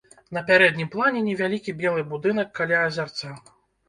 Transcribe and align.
На 0.35 0.41
пярэднім 0.45 0.87
плане 0.95 1.19
невялікі 1.27 1.75
белы 1.81 2.05
будынак 2.13 2.49
каля 2.61 2.81
азярца. 2.87 3.29